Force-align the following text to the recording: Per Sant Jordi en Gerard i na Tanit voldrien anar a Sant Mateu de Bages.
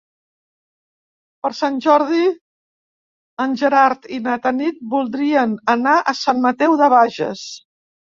Per 1.45 1.49
Sant 1.57 1.75
Jordi 1.85 2.21
en 3.45 3.53
Gerard 3.63 4.07
i 4.17 4.17
na 4.29 4.37
Tanit 4.47 4.81
voldrien 4.95 5.53
anar 5.75 5.95
a 6.13 6.15
Sant 6.23 6.41
Mateu 6.47 6.75
de 6.81 6.89
Bages. 6.95 7.45